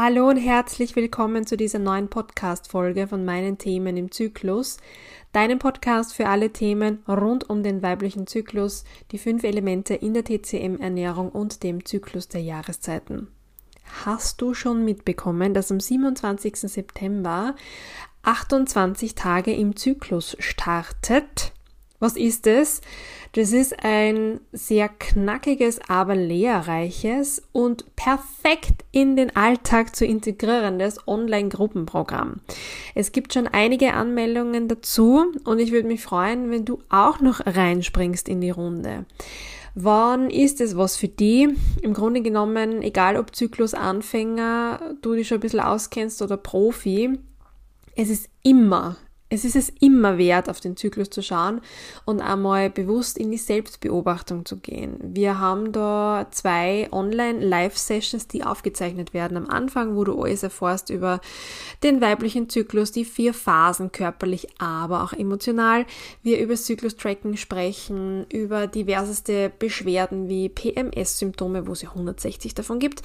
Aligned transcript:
Hallo 0.00 0.28
und 0.28 0.36
herzlich 0.36 0.94
willkommen 0.94 1.44
zu 1.44 1.56
dieser 1.56 1.80
neuen 1.80 2.06
Podcast-Folge 2.06 3.08
von 3.08 3.24
meinen 3.24 3.58
Themen 3.58 3.96
im 3.96 4.12
Zyklus. 4.12 4.76
Deinem 5.32 5.58
Podcast 5.58 6.14
für 6.14 6.28
alle 6.28 6.52
Themen 6.52 7.02
rund 7.08 7.50
um 7.50 7.64
den 7.64 7.82
weiblichen 7.82 8.28
Zyklus, 8.28 8.84
die 9.10 9.18
fünf 9.18 9.42
Elemente 9.42 9.94
in 9.94 10.14
der 10.14 10.22
TCM-Ernährung 10.22 11.30
und 11.30 11.64
dem 11.64 11.84
Zyklus 11.84 12.28
der 12.28 12.42
Jahreszeiten. 12.42 13.26
Hast 14.04 14.40
du 14.40 14.54
schon 14.54 14.84
mitbekommen, 14.84 15.52
dass 15.52 15.72
am 15.72 15.80
27. 15.80 16.54
September 16.58 17.56
28 18.22 19.16
Tage 19.16 19.52
im 19.52 19.74
Zyklus 19.74 20.36
startet? 20.38 21.52
Was 22.00 22.16
ist 22.16 22.46
es? 22.46 22.80
Das 23.32 23.52
ist 23.52 23.84
ein 23.84 24.40
sehr 24.52 24.88
knackiges, 24.88 25.80
aber 25.88 26.14
lehrreiches 26.14 27.42
und 27.52 27.84
perfekt 27.96 28.84
in 28.92 29.16
den 29.16 29.34
Alltag 29.34 29.96
zu 29.96 30.06
integrierendes 30.06 31.06
Online-Gruppenprogramm. 31.06 32.36
Es 32.94 33.12
gibt 33.12 33.34
schon 33.34 33.48
einige 33.48 33.94
Anmeldungen 33.94 34.68
dazu 34.68 35.24
und 35.44 35.58
ich 35.58 35.72
würde 35.72 35.88
mich 35.88 36.02
freuen, 36.02 36.50
wenn 36.50 36.64
du 36.64 36.78
auch 36.88 37.20
noch 37.20 37.40
reinspringst 37.44 38.28
in 38.28 38.40
die 38.40 38.50
Runde. 38.50 39.04
Wann 39.74 40.30
ist 40.30 40.60
es 40.60 40.76
was 40.76 40.96
für 40.96 41.08
die? 41.08 41.54
Im 41.82 41.94
Grunde 41.94 42.22
genommen, 42.22 42.82
egal 42.82 43.16
ob 43.16 43.34
Zyklusanfänger, 43.34 44.96
du 45.02 45.14
dich 45.14 45.28
schon 45.28 45.38
ein 45.38 45.42
bisschen 45.42 45.60
auskennst 45.60 46.22
oder 46.22 46.36
Profi, 46.36 47.18
es 47.94 48.08
ist 48.08 48.28
immer 48.42 48.96
es 49.30 49.44
ist 49.44 49.56
es 49.56 49.68
immer 49.80 50.16
wert, 50.16 50.48
auf 50.48 50.60
den 50.60 50.76
Zyklus 50.76 51.10
zu 51.10 51.22
schauen 51.22 51.60
und 52.06 52.20
einmal 52.20 52.70
bewusst 52.70 53.18
in 53.18 53.30
die 53.30 53.36
Selbstbeobachtung 53.36 54.46
zu 54.46 54.56
gehen. 54.56 54.96
Wir 55.02 55.38
haben 55.38 55.72
da 55.72 56.26
zwei 56.30 56.88
Online-Live-Sessions, 56.90 58.28
die 58.28 58.44
aufgezeichnet 58.44 59.12
werden 59.12 59.36
am 59.36 59.48
Anfang, 59.48 59.96
wo 59.96 60.04
du 60.04 60.20
alles 60.20 60.42
erfährst 60.42 60.88
über 60.88 61.20
den 61.82 62.00
weiblichen 62.00 62.48
Zyklus, 62.48 62.90
die 62.90 63.04
vier 63.04 63.34
Phasen 63.34 63.92
körperlich, 63.92 64.48
aber 64.58 65.04
auch 65.04 65.12
emotional. 65.12 65.84
Wir 66.22 66.40
über 66.40 66.54
Zyklus-Tracking 66.54 67.36
sprechen, 67.36 68.24
über 68.32 68.66
diverseste 68.66 69.52
Beschwerden 69.58 70.28
wie 70.28 70.48
PMS-Symptome, 70.48 71.66
wo 71.66 71.72
es 71.72 71.82
ja 71.82 71.90
160 71.90 72.54
davon 72.54 72.78
gibt. 72.78 73.02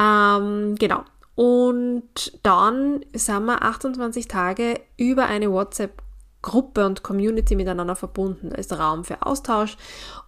Ähm, 0.00 0.76
genau. 0.78 1.04
Und 1.38 2.32
dann 2.42 3.04
sind 3.14 3.44
wir 3.44 3.62
28 3.62 4.26
Tage 4.26 4.80
über 4.96 5.26
eine 5.26 5.52
WhatsApp-Gruppe 5.52 6.84
und 6.84 7.04
Community 7.04 7.54
miteinander 7.54 7.94
verbunden. 7.94 8.50
Da 8.50 8.56
ist 8.56 8.76
Raum 8.76 9.04
für 9.04 9.24
Austausch 9.24 9.76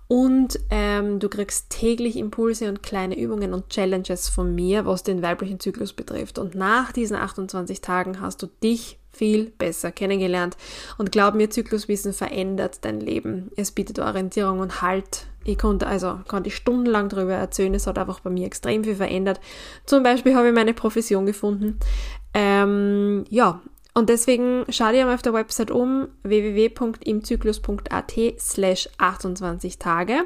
und 0.07 0.61
ähm, 0.71 1.19
du 1.19 1.29
kriegst 1.29 1.71
täglich 1.71 2.15
Impulse 2.17 2.69
und 2.69 2.85
kleine 2.85 3.19
Übungen 3.19 3.55
und 3.55 3.71
Challenges 3.71 4.29
von 4.29 4.55
mir, 4.55 4.87
was 4.87 5.03
den 5.03 5.21
weiblichen 5.21 5.59
Zyklus 5.59 5.95
betrifft. 5.95 6.39
Und 6.39 6.55
nach 6.55 6.93
diesen 6.93 7.17
28 7.17 7.81
Tagen 7.81 8.21
hast 8.21 8.41
du 8.43 8.47
dich 8.63 9.01
viel 9.11 9.51
besser 9.51 9.91
kennengelernt. 9.91 10.57
Und 10.97 11.11
glaub 11.11 11.35
mir, 11.35 11.51
Zykluswissen 11.51 12.13
verändert 12.13 12.85
dein 12.85 13.01
Leben. 13.01 13.51
Es 13.57 13.73
bietet 13.73 13.99
Orientierung 13.99 14.61
und 14.61 14.81
Halt. 14.81 15.27
Ich 15.45 15.59
konnte 15.59 15.87
also 15.87 16.21
konnte 16.29 16.49
ich 16.49 16.57
stundenlang 16.57 17.09
darüber 17.09 17.35
erzählen. 17.35 17.75
Es 17.75 17.87
hat 17.87 17.99
einfach 17.99 18.21
bei 18.21 18.31
mir 18.31 18.47
extrem 18.47 18.85
viel 18.85 18.95
verändert. 18.95 19.41
Zum 19.87 20.03
Beispiel 20.03 20.35
habe 20.35 20.49
ich 20.49 20.55
meine 20.55 20.75
Profession 20.75 21.27
gefunden. 21.27 21.79
Ähm, 22.35 23.25
ja, 23.31 23.61
und 23.93 24.09
deswegen 24.09 24.65
schau 24.69 24.93
dir 24.93 25.05
mal 25.05 25.15
auf 25.15 25.23
der 25.23 25.35
Website 25.35 25.73
um 25.73 26.09
www.imzyklus.at 26.23 28.13
slash 28.39 28.89
28 28.99 29.79
Tage 29.79 30.23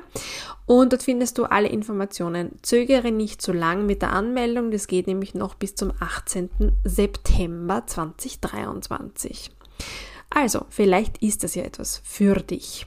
und 0.67 0.93
dort 0.93 1.03
findest 1.03 1.39
du 1.39 1.45
alle 1.45 1.69
Informationen. 1.69 2.59
Zögere 2.63 3.11
nicht 3.11 3.41
zu 3.41 3.53
lang 3.53 3.87
mit 3.87 4.03
der 4.03 4.13
Anmeldung, 4.13 4.71
das 4.71 4.87
geht 4.87 5.07
nämlich 5.07 5.35
noch 5.35 5.55
bis 5.55 5.75
zum 5.75 5.93
18. 5.99 6.51
September 6.85 7.87
2023. 7.87 9.51
Also, 10.29 10.67
vielleicht 10.69 11.23
ist 11.23 11.43
das 11.43 11.55
ja 11.55 11.63
etwas 11.63 12.03
für 12.05 12.35
dich. 12.35 12.87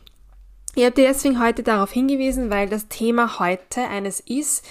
Ich 0.77 0.83
habe 0.83 0.93
dir 0.93 1.07
deswegen 1.07 1.41
heute 1.41 1.63
darauf 1.63 1.91
hingewiesen, 1.91 2.51
weil 2.51 2.69
das 2.69 2.87
Thema 2.87 3.39
heute 3.39 3.81
eines 3.87 4.19
ist, 4.19 4.63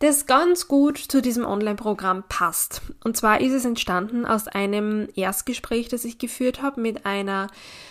das 0.00 0.26
ganz 0.26 0.68
gut 0.68 0.98
zu 0.98 1.22
diesem 1.22 1.46
Online-Programm 1.46 2.24
passt. 2.28 2.82
Und 3.02 3.16
zwar 3.16 3.40
ist 3.40 3.54
es 3.54 3.64
entstanden 3.64 4.26
aus 4.26 4.46
einem 4.46 5.08
Erstgespräch, 5.16 5.88
das 5.88 6.04
ich 6.04 6.18
geführt 6.18 6.60
habe 6.60 6.82
mit 6.82 7.06
einer 7.06 7.46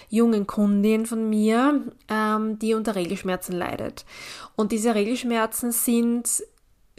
jungen 0.08 0.46
Kundin 0.46 1.08
von 1.08 1.28
mir, 1.28 1.82
ähm, 2.10 2.60
die 2.60 2.76
unter 2.76 2.94
Regelschmerzen 2.94 3.56
leidet. 3.56 4.06
Und 4.56 4.72
diese 4.72 4.94
Regelschmerzen 4.94 5.72
sind 5.72 6.44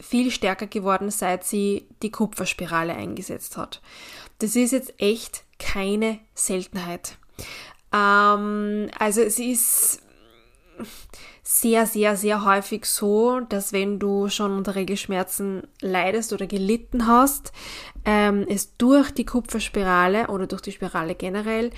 viel 0.01 0.29
stärker 0.29 0.67
geworden, 0.67 1.09
seit 1.09 1.45
sie 1.45 1.87
die 2.01 2.11
Kupferspirale 2.11 2.93
eingesetzt 2.93 3.55
hat. 3.55 3.81
Das 4.39 4.57
ist 4.57 4.73
jetzt 4.73 4.93
echt 4.97 5.45
keine 5.57 6.19
Seltenheit. 6.33 7.17
Ähm, 7.93 8.89
also 8.99 9.21
es 9.21 9.39
ist 9.39 10.01
sehr, 11.61 11.85
sehr, 11.85 12.17
sehr 12.17 12.43
häufig 12.43 12.85
so, 12.85 13.39
dass 13.39 13.71
wenn 13.71 13.97
du 13.97 14.27
schon 14.27 14.51
unter 14.51 14.75
Regelschmerzen 14.75 15.63
leidest 15.79 16.33
oder 16.33 16.47
gelitten 16.47 17.07
hast, 17.07 17.53
ähm, 18.03 18.45
es 18.49 18.75
durch 18.75 19.11
die 19.11 19.25
Kupferspirale 19.25 20.27
oder 20.27 20.47
durch 20.47 20.61
die 20.61 20.73
Spirale 20.73 21.15
generell 21.15 21.71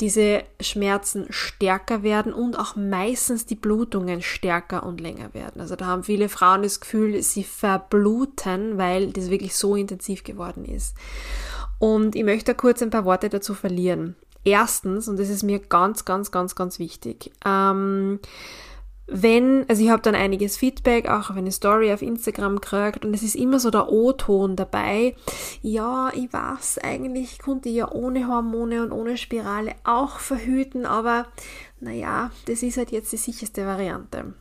diese 0.00 0.44
Schmerzen 0.60 1.26
stärker 1.30 2.04
werden 2.04 2.32
und 2.32 2.56
auch 2.56 2.76
meistens 2.76 3.44
die 3.44 3.56
Blutungen 3.56 4.22
stärker 4.22 4.84
und 4.84 5.00
länger 5.00 5.34
werden. 5.34 5.60
Also 5.60 5.74
da 5.74 5.86
haben 5.86 6.04
viele 6.04 6.28
Frauen 6.28 6.62
das 6.62 6.78
Gefühl, 6.78 7.20
sie 7.22 7.42
verbluten, 7.44 8.78
weil 8.78 9.10
das 9.10 9.30
wirklich 9.30 9.56
so 9.56 9.74
intensiv 9.74 10.22
geworden 10.22 10.64
ist. 10.64 10.94
Und 11.80 12.14
ich 12.14 12.22
möchte 12.22 12.54
kurz 12.54 12.82
ein 12.82 12.90
paar 12.90 13.04
Worte 13.04 13.28
dazu 13.30 13.52
verlieren. 13.52 14.14
Erstens, 14.44 15.08
und 15.08 15.18
das 15.18 15.28
ist 15.28 15.42
mir 15.42 15.58
ganz, 15.58 16.04
ganz, 16.04 16.30
ganz, 16.30 16.54
ganz 16.54 16.78
wichtig, 16.78 17.32
ähm, 17.44 18.20
wenn, 19.06 19.68
also 19.68 19.82
ich 19.82 19.90
habe 19.90 20.02
dann 20.02 20.14
einiges 20.14 20.56
Feedback, 20.56 21.08
auch 21.08 21.30
auf 21.30 21.36
eine 21.36 21.52
Story 21.52 21.92
auf 21.92 22.00
Instagram 22.00 22.60
gekriegt 22.60 23.04
und 23.04 23.12
es 23.12 23.22
ist 23.22 23.36
immer 23.36 23.60
so 23.60 23.70
der 23.70 23.90
O-Ton 23.90 24.56
dabei. 24.56 25.14
Ja, 25.60 26.10
ich 26.14 26.32
weiß, 26.32 26.78
eigentlich 26.78 27.38
konnte 27.38 27.68
ich 27.68 27.76
ja 27.76 27.92
ohne 27.92 28.26
Hormone 28.28 28.82
und 28.82 28.92
ohne 28.92 29.18
Spirale 29.18 29.74
auch 29.84 30.18
verhüten, 30.18 30.86
aber 30.86 31.26
naja, 31.80 32.30
das 32.46 32.62
ist 32.62 32.78
halt 32.78 32.92
jetzt 32.92 33.12
die 33.12 33.18
sicherste 33.18 33.66
Variante. 33.66 34.32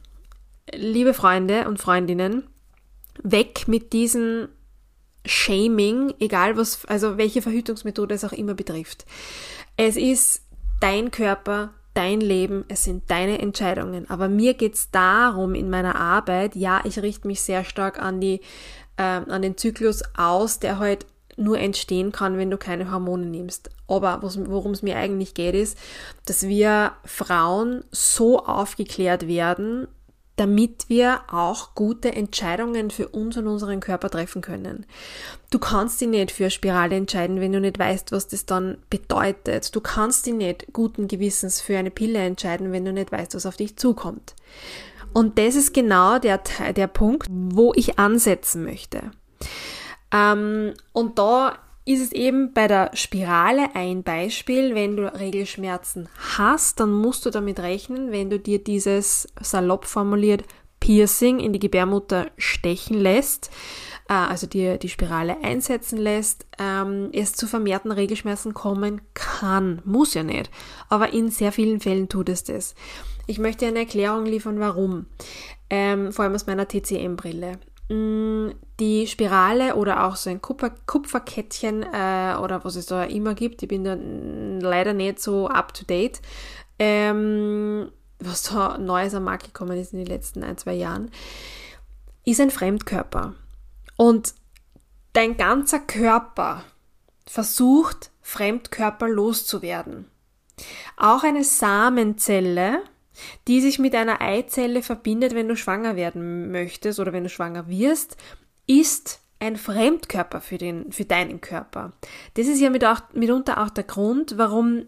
Liebe 0.73 1.13
Freunde 1.13 1.67
und 1.67 1.81
Freundinnen, 1.81 2.47
weg 3.21 3.67
mit 3.67 3.91
diesem 3.91 4.47
Shaming, 5.25 6.13
egal 6.19 6.55
was, 6.55 6.85
also 6.85 7.17
welche 7.17 7.41
Verhütungsmethode 7.41 8.15
es 8.15 8.23
auch 8.23 8.31
immer 8.31 8.53
betrifft. 8.53 9.05
Es 9.75 9.97
ist 9.97 10.43
dein 10.79 11.11
Körper, 11.11 11.73
dein 11.93 12.21
Leben, 12.21 12.65
es 12.67 12.83
sind 12.83 13.09
deine 13.09 13.39
Entscheidungen. 13.39 14.09
Aber 14.09 14.27
mir 14.27 14.53
geht's 14.53 14.91
darum 14.91 15.55
in 15.55 15.69
meiner 15.69 15.95
Arbeit, 15.95 16.55
ja, 16.55 16.81
ich 16.83 17.01
richte 17.01 17.27
mich 17.27 17.41
sehr 17.41 17.63
stark 17.63 18.01
an 18.01 18.19
die, 18.19 18.41
äh, 18.97 19.03
an 19.03 19.41
den 19.41 19.57
Zyklus 19.57 20.03
aus, 20.15 20.59
der 20.59 20.79
halt 20.79 21.05
nur 21.35 21.57
entstehen 21.57 22.11
kann, 22.11 22.37
wenn 22.37 22.51
du 22.51 22.57
keine 22.57 22.91
Hormone 22.91 23.25
nimmst. 23.25 23.69
Aber 23.87 24.19
worum 24.21 24.71
es 24.71 24.81
mir 24.81 24.97
eigentlich 24.97 25.33
geht, 25.33 25.55
ist, 25.55 25.77
dass 26.25 26.47
wir 26.47 26.93
Frauen 27.05 27.83
so 27.91 28.39
aufgeklärt 28.45 29.27
werden, 29.27 29.87
damit 30.35 30.89
wir 30.89 31.21
auch 31.31 31.75
gute 31.75 32.11
Entscheidungen 32.11 32.89
für 32.89 33.07
uns 33.09 33.37
und 33.37 33.47
unseren 33.47 33.79
Körper 33.79 34.09
treffen 34.09 34.41
können. 34.41 34.85
Du 35.51 35.59
kannst 35.59 36.01
dich 36.01 36.07
nicht 36.07 36.31
für 36.31 36.49
Spirale 36.49 36.95
entscheiden, 36.95 37.39
wenn 37.39 37.53
du 37.53 37.59
nicht 37.59 37.77
weißt, 37.77 38.11
was 38.11 38.27
das 38.27 38.45
dann 38.45 38.77
bedeutet. 38.89 39.75
Du 39.75 39.81
kannst 39.81 40.25
dich 40.25 40.33
nicht 40.33 40.73
guten 40.73 41.07
Gewissens 41.07 41.61
für 41.61 41.77
eine 41.77 41.91
Pille 41.91 42.19
entscheiden, 42.19 42.71
wenn 42.71 42.85
du 42.85 42.93
nicht 42.93 43.11
weißt, 43.11 43.35
was 43.35 43.45
auf 43.45 43.57
dich 43.57 43.77
zukommt. 43.77 44.35
Und 45.13 45.37
das 45.37 45.55
ist 45.55 45.73
genau 45.73 46.17
der, 46.17 46.41
der 46.75 46.87
Punkt, 46.87 47.27
wo 47.29 47.71
ich 47.75 47.99
ansetzen 47.99 48.63
möchte. 48.63 49.11
Ähm, 50.11 50.73
und 50.91 51.19
da 51.19 51.59
ist 51.85 52.01
es 52.01 52.11
eben 52.11 52.53
bei 52.53 52.67
der 52.67 52.91
Spirale 52.93 53.75
ein 53.75 54.03
Beispiel. 54.03 54.75
Wenn 54.75 54.95
du 54.95 55.13
Regelschmerzen 55.13 56.07
hast, 56.37 56.79
dann 56.79 56.91
musst 56.91 57.25
du 57.25 57.29
damit 57.29 57.59
rechnen, 57.59 58.11
wenn 58.11 58.29
du 58.29 58.39
dir 58.39 58.63
dieses 58.63 59.27
salopp 59.41 59.85
formuliert 59.85 60.43
Piercing 60.79 61.39
in 61.39 61.53
die 61.53 61.59
Gebärmutter 61.59 62.29
stechen 62.37 62.97
lässt, 62.99 63.49
äh, 64.09 64.13
also 64.13 64.47
dir 64.47 64.77
die 64.77 64.89
Spirale 64.89 65.37
einsetzen 65.41 65.97
lässt, 65.97 66.45
ähm, 66.59 67.09
es 67.13 67.31
zu 67.33 67.47
vermehrten 67.47 67.93
Regelschmerzen 67.93 68.53
kommen 68.53 68.99
kann. 69.13 69.81
Muss 69.85 70.13
ja 70.13 70.23
nicht. 70.23 70.51
Aber 70.89 71.13
in 71.13 71.29
sehr 71.29 71.53
vielen 71.53 71.79
Fällen 71.79 72.09
tut 72.09 72.27
es 72.27 72.43
das. 72.43 72.75
Ich 73.27 73.39
möchte 73.39 73.65
eine 73.65 73.79
Erklärung 73.79 74.25
liefern, 74.25 74.59
warum. 74.59 75.05
Ähm, 75.69 76.11
vor 76.11 76.25
allem 76.25 76.35
aus 76.35 76.47
meiner 76.47 76.67
TCM-Brille. 76.67 77.59
Mm, 77.93 78.51
die 78.79 79.05
Spirale 79.05 79.75
oder 79.75 80.05
auch 80.05 80.15
so 80.15 80.29
ein 80.29 80.41
Kupfer, 80.41 80.71
Kupferkettchen 80.87 81.83
äh, 81.83 82.35
oder 82.41 82.63
was 82.63 82.75
es 82.75 82.87
da 82.87 83.03
immer 83.03 83.35
gibt, 83.35 83.61
ich 83.61 83.69
bin 83.69 83.83
da 83.83 83.95
leider 83.95 84.93
nicht 84.93 85.19
so 85.19 85.47
up 85.47 85.73
to 85.73 85.85
date, 85.85 86.19
ähm, 86.79 87.91
was 88.19 88.43
da 88.43 88.77
Neues 88.79 89.13
am 89.13 89.25
Markt 89.25 89.45
gekommen 89.45 89.77
ist 89.77 89.93
in 89.93 89.99
den 89.99 90.07
letzten 90.07 90.43
ein, 90.43 90.57
zwei 90.57 90.73
Jahren, 90.73 91.11
ist 92.25 92.41
ein 92.41 92.49
Fremdkörper. 92.49 93.35
Und 93.95 94.33
dein 95.13 95.37
ganzer 95.37 95.79
Körper 95.79 96.63
versucht, 97.27 98.09
Fremdkörper 98.21 99.07
loszuwerden. 99.07 100.09
Auch 100.97 101.23
eine 101.23 101.43
Samenzelle, 101.43 102.81
die 103.47 103.61
sich 103.61 103.79
mit 103.79 103.95
einer 103.95 104.21
Eizelle 104.21 104.81
verbindet, 104.81 105.35
wenn 105.35 105.47
du 105.47 105.55
schwanger 105.55 105.95
werden 105.95 106.51
möchtest 106.51 106.99
oder 106.99 107.13
wenn 107.13 107.23
du 107.23 107.29
schwanger 107.29 107.67
wirst, 107.67 108.17
ist 108.67 109.21
ein 109.39 109.57
Fremdkörper 109.57 110.39
für, 110.39 110.57
den, 110.57 110.91
für 110.91 111.05
deinen 111.05 111.41
Körper. 111.41 111.91
Das 112.35 112.47
ist 112.47 112.61
ja 112.61 112.69
mit 112.69 112.85
auch, 112.85 113.01
mitunter 113.13 113.61
auch 113.61 113.69
der 113.69 113.83
Grund, 113.83 114.37
warum 114.37 114.85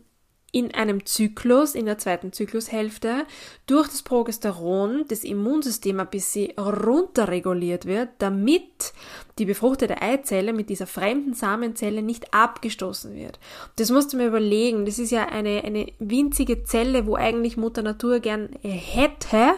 in 0.56 0.74
einem 0.74 1.06
Zyklus, 1.06 1.76
in 1.76 1.86
der 1.86 1.98
zweiten 1.98 2.32
Zyklushälfte, 2.32 3.26
durch 3.68 3.90
das 3.90 4.04
Progesteron 4.04 5.04
das 5.10 5.26
Immunsystem 5.26 6.00
ein 6.00 6.10
bisschen 6.10 6.58
runterreguliert 6.58 7.86
wird, 7.86 8.08
damit 8.20 8.94
die 9.38 9.44
befruchtete 9.44 10.02
Eizelle 10.02 10.54
mit 10.54 10.70
dieser 10.70 10.88
fremden 10.88 11.34
Samenzelle 11.34 12.02
nicht 12.02 12.34
abgestoßen 12.34 13.14
wird. 13.14 13.38
Das 13.76 13.92
musst 13.92 14.14
du 14.14 14.18
mir 14.18 14.28
überlegen. 14.28 14.86
Das 14.86 14.98
ist 14.98 15.12
ja 15.12 15.28
eine, 15.28 15.62
eine 15.66 15.92
winzige 16.00 16.64
Zelle, 16.64 17.06
wo 17.06 17.16
eigentlich 17.16 17.58
Mutter 17.58 17.82
Natur 17.82 18.22
gern 18.22 18.48
hätte, 18.62 19.56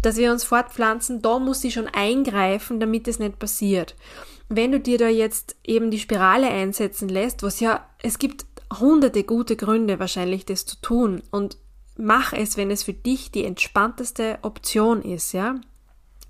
dass 0.00 0.16
wir 0.16 0.32
uns 0.32 0.44
fortpflanzen. 0.44 1.20
Da 1.20 1.38
muss 1.38 1.60
sie 1.60 1.72
schon 1.72 1.88
eingreifen, 1.88 2.80
damit 2.80 3.06
es 3.06 3.18
nicht 3.18 3.38
passiert 3.38 3.94
wenn 4.48 4.72
du 4.72 4.80
dir 4.80 4.96
da 4.98 5.08
jetzt 5.08 5.56
eben 5.64 5.90
die 5.90 5.98
Spirale 5.98 6.48
einsetzen 6.48 7.08
lässt, 7.08 7.42
was 7.42 7.60
ja, 7.60 7.86
es 8.02 8.18
gibt 8.18 8.47
hunderte 8.72 9.24
gute 9.24 9.56
Gründe 9.56 9.98
wahrscheinlich, 9.98 10.44
das 10.44 10.66
zu 10.66 10.80
tun. 10.80 11.22
Und 11.30 11.58
mach 11.96 12.32
es, 12.32 12.56
wenn 12.56 12.70
es 12.70 12.82
für 12.82 12.92
dich 12.92 13.30
die 13.30 13.44
entspannteste 13.44 14.38
Option 14.42 15.02
ist, 15.02 15.32
ja. 15.32 15.60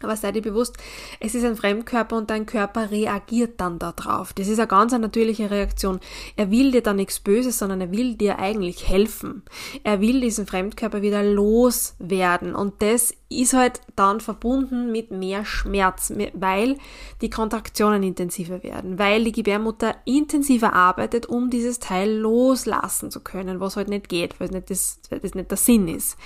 Aber 0.03 0.17
sei 0.17 0.33
dir 0.33 0.43
bewusst, 0.43 0.77
es 1.19 1.35
ist 1.35 1.45
ein 1.45 1.57
Fremdkörper 1.57 2.17
und 2.17 2.31
dein 2.31 2.47
Körper 2.47 2.91
reagiert 2.91 3.61
dann 3.61 3.79
darauf. 3.79 4.33
Das 4.33 4.47
ist 4.47 4.59
eine 4.59 4.69
ganz 4.69 4.93
natürliche 4.93 5.51
Reaktion. 5.51 5.99
Er 6.37 6.51
will 6.51 6.71
dir 6.71 6.83
da 6.83 6.93
nichts 6.93 7.19
Böses, 7.19 7.59
sondern 7.59 7.81
er 7.81 7.91
will 7.91 8.15
dir 8.15 8.39
eigentlich 8.39 8.89
helfen. 8.89 9.43
Er 9.83 10.01
will 10.01 10.21
diesen 10.21 10.47
Fremdkörper 10.47 11.03
wieder 11.03 11.25
loswerden. 11.25 12.55
Und 12.55 12.81
das 12.81 13.13
ist 13.29 13.53
halt 13.53 13.81
dann 13.97 14.21
verbunden 14.21 14.91
mit 14.93 15.11
mehr 15.11 15.45
Schmerz, 15.45 16.13
weil 16.33 16.79
die 17.21 17.31
Kontraktionen 17.31 18.03
intensiver 18.03 18.63
werden, 18.63 18.99
weil 18.99 19.25
die 19.25 19.33
Gebärmutter 19.33 19.97
intensiver 20.05 20.73
arbeitet, 20.73 21.27
um 21.27 21.51
dieses 21.51 21.79
Teil 21.79 22.11
loslassen 22.11 23.11
zu 23.11 23.21
können, 23.21 23.61
was 23.61 23.77
halt 23.77 23.89
nicht 23.89 24.09
geht, 24.09 24.39
weil 24.39 24.47
es 24.47 24.53
nicht, 24.55 24.71
das, 24.71 25.01
das 25.11 25.35
nicht 25.35 25.51
der 25.51 25.59
Sinn 25.59 25.89
ist. 25.89 26.17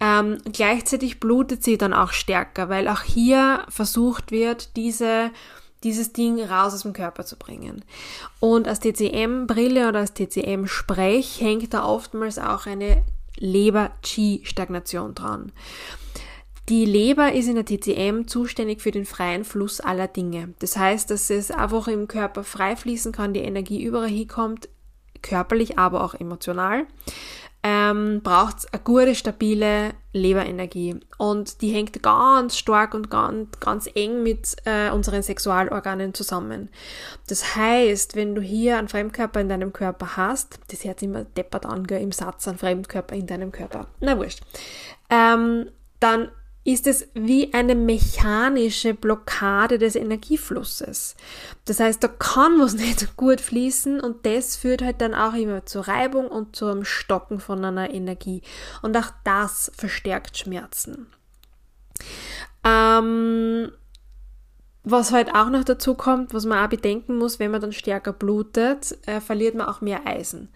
Ähm, 0.00 0.38
gleichzeitig 0.52 1.18
blutet 1.18 1.64
sie 1.64 1.76
dann 1.76 1.92
auch 1.92 2.12
stärker, 2.12 2.68
weil 2.68 2.88
auch 2.88 3.02
hier 3.02 3.64
versucht 3.68 4.30
wird, 4.30 4.76
diese 4.76 5.30
dieses 5.84 6.12
Ding 6.12 6.40
raus 6.42 6.74
aus 6.74 6.82
dem 6.82 6.92
Körper 6.92 7.24
zu 7.24 7.36
bringen. 7.36 7.84
Und 8.40 8.66
als 8.66 8.80
TCM-Brille 8.80 9.88
oder 9.88 10.00
als 10.00 10.14
TCM-Sprech 10.14 11.40
hängt 11.40 11.72
da 11.72 11.84
oftmals 11.84 12.38
auch 12.38 12.66
eine 12.66 13.04
Leber-Chi-Stagnation 13.36 15.14
dran. 15.14 15.52
Die 16.68 16.84
Leber 16.84 17.32
ist 17.32 17.48
in 17.48 17.54
der 17.54 17.64
TCM 17.64 18.26
zuständig 18.26 18.82
für 18.82 18.90
den 18.90 19.06
freien 19.06 19.44
Fluss 19.44 19.80
aller 19.80 20.08
Dinge. 20.08 20.52
Das 20.58 20.76
heißt, 20.76 21.10
dass 21.10 21.30
es 21.30 21.50
einfach 21.50 21.88
im 21.88 22.08
Körper 22.08 22.44
frei 22.44 22.76
fließen 22.76 23.12
kann, 23.12 23.32
die 23.32 23.40
Energie 23.40 23.82
überall 23.82 24.08
hinkommt, 24.08 24.68
körperlich, 25.22 25.78
aber 25.78 26.04
auch 26.04 26.14
emotional 26.14 26.86
ähm, 27.68 28.22
braucht 28.22 28.58
es 28.58 28.72
eine 28.72 28.82
gute, 28.82 29.14
stabile 29.14 29.90
Leberenergie. 30.14 30.98
Und 31.18 31.60
die 31.60 31.68
hängt 31.68 32.02
ganz 32.02 32.56
stark 32.56 32.94
und 32.94 33.10
ganz, 33.10 33.60
ganz 33.60 33.90
eng 33.94 34.22
mit 34.22 34.56
äh, 34.64 34.90
unseren 34.90 35.22
Sexualorganen 35.22 36.14
zusammen. 36.14 36.70
Das 37.26 37.56
heißt, 37.56 38.16
wenn 38.16 38.34
du 38.34 38.40
hier 38.40 38.78
einen 38.78 38.88
Fremdkörper 38.88 39.40
in 39.40 39.50
deinem 39.50 39.74
Körper 39.74 40.16
hast, 40.16 40.60
das 40.70 40.84
hört 40.84 41.02
immer 41.02 41.24
deppert 41.24 41.66
an, 41.66 41.86
gell, 41.86 42.00
im 42.00 42.12
Satz, 42.12 42.48
ein 42.48 42.56
Fremdkörper 42.56 43.14
in 43.14 43.26
deinem 43.26 43.52
Körper. 43.52 43.86
Na 44.00 44.16
wurscht. 44.16 44.40
Ähm, 45.10 45.70
dann 46.00 46.30
ist 46.68 46.86
es 46.86 47.08
wie 47.14 47.54
eine 47.54 47.74
mechanische 47.74 48.92
Blockade 48.92 49.78
des 49.78 49.96
Energieflusses. 49.96 51.16
Das 51.64 51.80
heißt, 51.80 52.04
da 52.04 52.08
kann 52.08 52.60
was 52.60 52.74
nicht 52.74 53.16
gut 53.16 53.40
fließen 53.40 54.00
und 54.00 54.26
das 54.26 54.56
führt 54.56 54.82
halt 54.82 55.00
dann 55.00 55.14
auch 55.14 55.32
immer 55.32 55.64
zur 55.64 55.88
Reibung 55.88 56.28
und 56.28 56.54
zum 56.54 56.84
Stocken 56.84 57.40
von 57.40 57.64
einer 57.64 57.88
Energie. 57.88 58.42
Und 58.82 58.98
auch 58.98 59.10
das 59.24 59.72
verstärkt 59.78 60.36
Schmerzen. 60.36 61.06
Ähm, 62.62 63.72
was 64.84 65.10
halt 65.10 65.34
auch 65.34 65.48
noch 65.48 65.64
dazu 65.64 65.94
kommt, 65.94 66.34
was 66.34 66.44
man 66.44 66.62
auch 66.62 66.68
bedenken 66.68 67.16
muss, 67.16 67.38
wenn 67.38 67.50
man 67.50 67.62
dann 67.62 67.72
stärker 67.72 68.12
blutet, 68.12 68.98
äh, 69.06 69.22
verliert 69.22 69.54
man 69.54 69.68
auch 69.68 69.80
mehr 69.80 70.06
Eisen. 70.06 70.50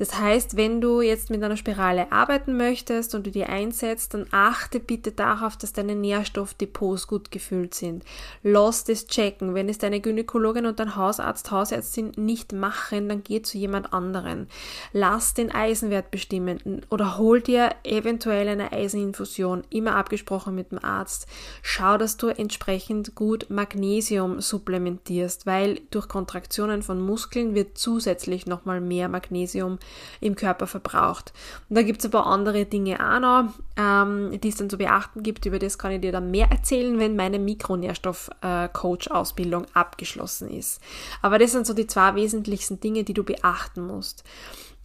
Das 0.00 0.18
heißt, 0.18 0.56
wenn 0.56 0.80
du 0.80 1.02
jetzt 1.02 1.28
mit 1.28 1.42
einer 1.42 1.58
Spirale 1.58 2.10
arbeiten 2.10 2.56
möchtest 2.56 3.14
und 3.14 3.26
du 3.26 3.30
die 3.30 3.44
einsetzt, 3.44 4.14
dann 4.14 4.26
achte 4.30 4.80
bitte 4.80 5.12
darauf, 5.12 5.58
dass 5.58 5.74
deine 5.74 5.94
Nährstoffdepots 5.94 7.06
gut 7.06 7.30
gefüllt 7.30 7.74
sind. 7.74 8.02
Lass 8.42 8.84
das 8.84 9.08
checken. 9.08 9.52
Wenn 9.54 9.68
es 9.68 9.76
deine 9.76 10.00
Gynäkologin 10.00 10.64
und 10.64 10.80
dein 10.80 10.96
Hausarzt, 10.96 11.50
Hausärztin 11.50 12.12
nicht 12.16 12.54
machen, 12.54 13.10
dann 13.10 13.22
geh 13.22 13.42
zu 13.42 13.58
jemand 13.58 13.92
anderen. 13.92 14.48
Lass 14.94 15.34
den 15.34 15.52
Eisenwert 15.52 16.10
bestimmen 16.10 16.80
oder 16.88 17.18
hol 17.18 17.42
dir 17.42 17.68
eventuell 17.84 18.48
eine 18.48 18.72
Eiseninfusion, 18.72 19.64
immer 19.68 19.96
abgesprochen 19.96 20.54
mit 20.54 20.70
dem 20.70 20.82
Arzt. 20.82 21.26
Schau, 21.60 21.98
dass 21.98 22.16
du 22.16 22.28
entsprechend 22.28 23.14
gut 23.14 23.50
Magnesium 23.50 24.40
supplementierst, 24.40 25.44
weil 25.44 25.78
durch 25.90 26.08
Kontraktionen 26.08 26.82
von 26.82 27.02
Muskeln 27.02 27.54
wird 27.54 27.76
zusätzlich 27.76 28.46
nochmal 28.46 28.80
mehr 28.80 29.10
Magnesium 29.10 29.78
im 30.20 30.36
Körper 30.36 30.66
verbraucht. 30.66 31.32
Und 31.68 31.76
da 31.76 31.82
gibt 31.82 32.00
es 32.00 32.06
ein 32.06 32.10
paar 32.10 32.26
andere 32.26 32.64
Dinge 32.64 32.98
auch 33.00 33.20
noch, 33.20 33.44
ähm, 33.76 34.40
die 34.40 34.48
es 34.48 34.56
dann 34.56 34.70
zu 34.70 34.78
beachten 34.78 35.22
gibt. 35.22 35.44
Über 35.46 35.58
das 35.58 35.78
kann 35.78 35.92
ich 35.92 36.00
dir 36.00 36.12
dann 36.12 36.30
mehr 36.30 36.50
erzählen, 36.50 36.98
wenn 36.98 37.16
meine 37.16 37.38
Mikronährstoff-Coach-Ausbildung 37.38 39.66
abgeschlossen 39.74 40.50
ist. 40.50 40.80
Aber 41.22 41.38
das 41.38 41.52
sind 41.52 41.66
so 41.66 41.74
die 41.74 41.86
zwei 41.86 42.14
wesentlichsten 42.14 42.80
Dinge, 42.80 43.04
die 43.04 43.14
du 43.14 43.24
beachten 43.24 43.86
musst 43.86 44.24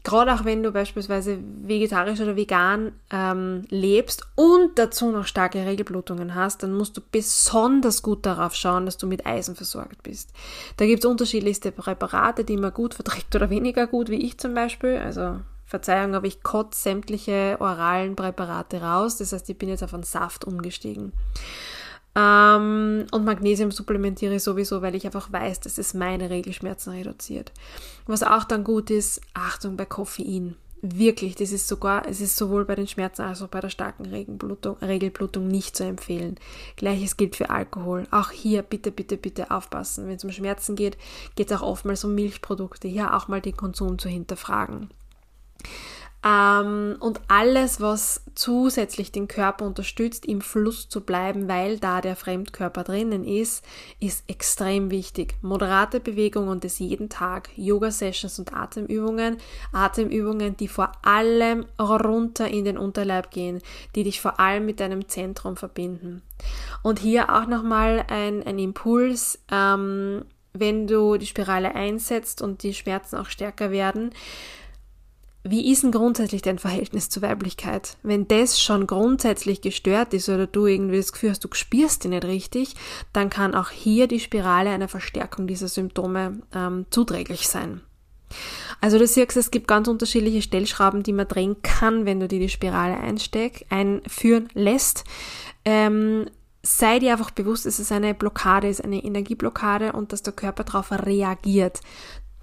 gerade 0.06 0.34
auch 0.34 0.46
wenn 0.46 0.64
du 0.64 0.72
beispielsweise 0.72 1.38
vegetarisch 1.64 2.22
oder 2.22 2.38
vegan 2.38 2.94
ähm, 3.12 3.66
lebst 3.70 4.26
und 4.36 4.80
dazu 4.80 5.12
noch 5.12 5.26
starke 5.26 5.66
Regelblutungen 5.66 6.36
hast, 6.36 6.64
dann 6.64 6.74
musst 6.74 6.96
du 6.96 7.02
besonders 7.12 8.02
gut 8.02 8.26
darauf 8.26 8.56
schauen, 8.56 8.86
dass 8.86 8.98
du 8.98 9.08
mit 9.08 9.26
Eisen 9.26 9.56
versorgt 9.56 10.04
bist. 10.04 10.32
Da 10.78 10.86
gibt 10.86 11.04
es 11.04 11.10
unterschiedlichste 11.10 11.72
Präparate, 11.72 12.46
die 12.46 12.56
man 12.56 12.74
gut 12.74 12.94
verträgt 12.94 13.36
oder 13.36 13.50
weniger 13.50 13.88
gut, 13.88 14.10
wie 14.10 14.26
ich 14.26 14.38
zum 14.38 14.54
Beispiel. 14.54 14.98
Also 14.98 15.40
Verzeihung, 15.66 16.14
aber 16.14 16.28
ich 16.28 16.44
kotze 16.44 16.80
sämtliche 16.80 17.58
oralen 17.60 18.16
Präparate 18.16 18.82
raus. 18.82 19.18
Das 19.18 19.34
heißt, 19.34 19.50
ich 19.50 19.58
bin 19.58 19.70
jetzt 19.70 19.84
auf 19.84 19.94
einen 19.94 20.04
Saft 20.04 20.46
umgestiegen. 20.46 21.12
Ähm, 22.16 23.08
und 23.12 23.26
Magnesium 23.26 23.72
supplementiere 23.72 24.36
ich 24.36 24.44
sowieso, 24.44 24.82
weil 24.82 24.96
ich 24.96 25.06
einfach 25.06 25.32
weiß, 25.32 25.60
dass 25.60 25.78
es 25.78 25.94
meine 25.94 26.30
Regelschmerzen 26.30 26.94
reduziert. 26.94 27.52
Was 28.08 28.24
auch 28.24 28.46
dann 28.46 28.64
gut 28.64 28.90
ist, 28.90 29.22
Achtung 29.34 29.76
bei 29.76 29.86
Koffein. 29.86 30.56
Wirklich, 30.82 31.36
das 31.36 31.52
ist 31.52 31.68
sogar, 31.68 32.08
es 32.08 32.22
ist 32.22 32.38
sowohl 32.38 32.64
bei 32.64 32.76
den 32.76 32.88
Schmerzen 32.88 33.24
als 33.24 33.42
auch 33.42 33.48
bei 33.48 33.60
der 33.60 33.70
starken 33.70 34.06
Regelblutung, 34.06 34.78
Regelblutung 34.78 35.48
nicht 35.48 35.76
zu 35.76 35.84
empfehlen. 35.84 36.36
Gleiches 36.76 37.18
gilt 37.18 37.36
für 37.36 37.50
Alkohol. 37.50 38.06
Auch 38.12 38.30
hier 38.30 38.62
bitte, 38.62 38.92
bitte, 38.92 39.18
bitte 39.18 39.50
aufpassen. 39.52 40.08
Wenn 40.08 40.16
es 40.16 40.24
um 40.24 40.32
Schmerzen 40.32 40.76
geht, 40.76 40.98
geht 41.36 41.50
es 41.50 41.58
auch 41.58 41.64
oftmals 41.64 42.04
um 42.04 42.14
Milchprodukte. 42.14 42.88
Hier 42.88 43.16
auch 43.16 43.28
mal 43.28 43.42
den 43.42 43.58
Konsum 43.58 43.98
zu 43.98 44.10
hinterfragen. 44.10 44.90
Ähm, 46.26 46.96
und 47.00 47.22
alles, 47.28 47.80
was 47.82 48.24
zusätzlich 48.34 49.12
den 49.12 49.28
Körper 49.28 49.64
unterstützt, 49.66 50.26
im 50.26 50.42
Fluss 50.42 50.90
zu 50.90 51.02
bleiben, 51.02 51.48
weil 51.48 51.78
da 51.78 52.02
der 52.02 52.16
Fremdkörper 52.16 52.84
drinnen 52.84 53.24
ist, 53.24 53.64
ist 54.00 54.28
extrem 54.28 54.90
wichtig. 54.90 55.36
Moderate 55.44 56.00
Bewegung 56.00 56.48
und 56.48 56.64
das 56.64 56.80
jeden 56.80 57.10
Tag. 57.10 57.50
Yoga-Sessions 57.56 58.40
und 58.40 58.54
Atemübungen. 58.54 59.38
Atemübungen, 59.72 60.58
die 60.58 60.68
vor 60.68 60.94
allem 61.04 61.68
runter 61.80 62.48
in 62.48 62.66
den 62.66 62.80
Unterleib 62.80 63.30
gehen, 63.30 63.62
die 63.94 64.04
dich 64.04 64.20
vor 64.20 64.40
allem 64.40 64.66
mit 64.66 64.80
deinem 64.80 65.08
Zentrum 65.08 65.58
verbinden. 65.58 66.24
Und 66.82 66.98
hier 66.98 67.30
auch 67.30 67.46
nochmal 67.46 68.04
ein, 68.10 68.42
ein 68.42 68.58
Impuls. 68.58 69.40
Ähm, 69.52 70.26
wenn 70.58 70.88
du 70.88 71.18
die 71.18 71.26
Spirale 71.26 71.76
einsetzt 71.76 72.42
und 72.42 72.64
die 72.64 72.74
Schmerzen 72.74 73.18
auch 73.18 73.28
stärker 73.28 73.72
werden, 73.72 74.12
wie 75.48 75.72
ist 75.72 75.84
denn 75.84 75.92
grundsätzlich 75.92 76.42
dein 76.42 76.58
Verhältnis 76.58 77.10
zur 77.10 77.22
Weiblichkeit? 77.22 77.98
Wenn 78.02 78.28
das 78.28 78.60
schon 78.60 78.88
grundsätzlich 78.88 79.62
gestört 79.62 80.14
ist 80.16 80.28
oder 80.28 80.48
du 80.48 80.66
irgendwie 80.66 80.98
das 80.98 81.14
Gefühl 81.14 81.30
hast, 81.30 81.44
du 81.44 81.50
spürst 81.52 82.04
die 82.04 82.08
nicht 82.08 82.26
richtig, 82.26 82.76
dann 83.14 83.30
kann 83.30 83.54
auch 83.54 83.70
hier 83.70 84.08
die 84.08 84.20
Spirale 84.20 84.72
einer 84.72 84.88
Verstärkung 84.88 85.46
dieser 85.46 85.68
Symptome 85.68 86.42
ähm, 86.54 86.88
zuträglich 86.90 87.48
sein. 87.48 87.82
Also 88.82 88.98
du 88.98 89.06
siehst, 89.06 89.38
es 89.38 89.52
gibt 89.52 89.68
ganz 89.68 89.88
unterschiedliche 89.88 90.42
Stellschrauben, 90.42 91.04
die 91.04 91.14
man 91.14 91.28
drehen 91.28 91.62
kann, 91.62 92.06
wenn 92.06 92.20
du 92.20 92.28
dir 92.28 92.40
die 92.40 92.50
Spirale 92.50 92.98
einsteck, 92.98 93.68
einführen 93.70 94.50
lässt. 94.56 95.04
Ähm, 95.64 96.26
sei 96.64 96.98
dir 96.98 97.12
einfach 97.12 97.32
bewusst, 97.32 97.68
dass 97.68 97.78
es 97.78 97.92
eine 97.92 98.16
Blockade 98.16 98.68
ist, 98.68 98.84
eine 98.84 99.04
Energieblockade 99.04 99.94
und 99.94 100.12
dass 100.12 100.24
der 100.24 100.34
Körper 100.34 100.64
darauf 100.64 100.92
reagiert. 100.92 101.82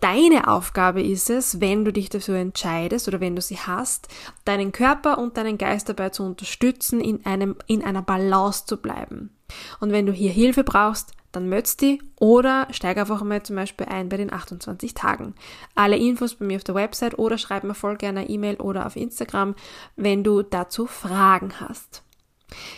Deine 0.02 0.48
Aufgabe 0.48 1.00
ist 1.00 1.30
es, 1.30 1.60
wenn 1.60 1.84
du 1.84 1.92
dich 1.92 2.08
dafür 2.08 2.34
entscheidest 2.34 3.06
oder 3.06 3.20
wenn 3.20 3.36
du 3.36 3.40
sie 3.40 3.56
hast, 3.56 4.08
deinen 4.44 4.72
Körper 4.72 5.16
und 5.16 5.36
deinen 5.36 5.58
Geist 5.58 5.88
dabei 5.88 6.08
zu 6.08 6.24
unterstützen, 6.24 7.00
in 7.00 7.24
einem, 7.24 7.54
in 7.68 7.84
einer 7.84 8.02
Balance 8.02 8.66
zu 8.66 8.78
bleiben. 8.78 9.30
Und 9.78 9.92
wenn 9.92 10.04
du 10.04 10.12
hier 10.12 10.32
Hilfe 10.32 10.64
brauchst, 10.64 11.12
dann 11.30 11.48
mötst 11.48 11.82
die 11.82 12.02
oder 12.18 12.66
steig 12.72 12.98
einfach 12.98 13.22
mal 13.22 13.44
zum 13.44 13.54
Beispiel 13.54 13.86
ein 13.86 14.08
bei 14.08 14.16
den 14.16 14.32
28 14.32 14.92
Tagen. 14.94 15.36
Alle 15.76 15.96
Infos 15.96 16.34
bei 16.34 16.46
mir 16.46 16.56
auf 16.56 16.64
der 16.64 16.74
Website 16.74 17.16
oder 17.16 17.38
schreib 17.38 17.62
mir 17.62 17.74
voll 17.74 17.96
gerne 17.96 18.22
eine 18.22 18.28
E-Mail 18.28 18.56
oder 18.56 18.86
auf 18.86 18.96
Instagram, 18.96 19.54
wenn 19.94 20.24
du 20.24 20.42
dazu 20.42 20.88
Fragen 20.88 21.60
hast. 21.60 22.02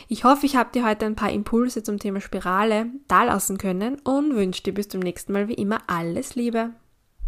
Ich 0.09 0.25
hoffe, 0.25 0.45
ich 0.45 0.57
habe 0.57 0.73
dir 0.73 0.87
heute 0.87 1.07
ein 1.07 1.17
paar 1.17 1.33
Impulse 1.33 1.83
zum 1.83 1.99
Thema 1.99 2.21
Spirale 2.21 2.91
dalassen 3.09 3.57
können 3.57 3.99
und 4.01 4.35
wünsche 4.35 4.63
dir 4.63 4.75
bis 4.75 4.89
zum 4.89 5.01
nächsten 5.01 5.33
Mal 5.33 5.49
wie 5.49 5.55
immer 5.55 5.79
alles 5.87 6.35
Liebe. 6.35 6.75